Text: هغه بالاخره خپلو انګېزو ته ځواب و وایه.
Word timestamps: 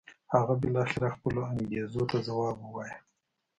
هغه 0.33 0.53
بالاخره 0.61 1.07
خپلو 1.15 1.39
انګېزو 1.53 2.01
ته 2.11 2.17
ځواب 2.27 2.57
و 2.61 2.67
وایه. 2.73 2.97